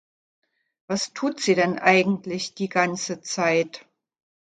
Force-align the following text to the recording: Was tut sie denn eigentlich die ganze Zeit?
Was 0.87 1.13
tut 1.13 1.41
sie 1.41 1.53
denn 1.53 1.77
eigentlich 1.77 2.55
die 2.55 2.69
ganze 2.69 3.21
Zeit? 3.21 3.85